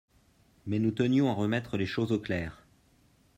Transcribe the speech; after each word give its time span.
mais 0.65 0.79
nous 0.79 0.89
tenions 0.89 1.29
à 1.29 1.35
remettre 1.35 1.77
les 1.77 1.85
choses 1.85 2.11
au 2.11 2.17
clair. 2.17 2.65